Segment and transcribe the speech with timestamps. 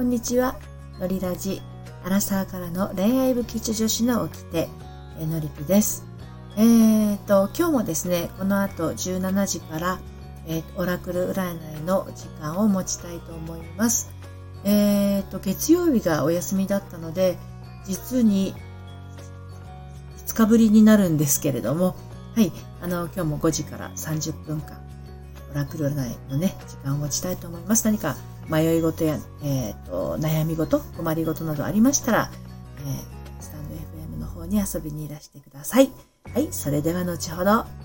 [0.00, 0.56] こんにちは。
[0.98, 1.60] のりラジ、
[2.06, 4.70] アラサーからの恋愛部吉女子の起きて、
[5.20, 6.06] えのりぴです。
[6.56, 10.00] えーと、今日もですね、この後17時から、
[10.46, 14.10] えー、オラクル占いの時間を持ちたいと思います。
[14.64, 17.36] えーと、月曜日がお休みだったので、
[17.84, 18.54] 実に
[20.24, 21.94] 5日ぶりになるんですけれども、
[22.34, 24.80] はい、あの、今日も5時から30分間、
[25.52, 27.84] オラクル占いのね、時間を持ちたいと思います。
[27.84, 28.16] 何か
[28.50, 32.30] 迷い事や、えーと、悩み事、困り事などありましたら、
[32.78, 35.90] えー、スタンド FM の方に遊びにいらしてください。
[36.34, 37.79] はい、それでは後ほど。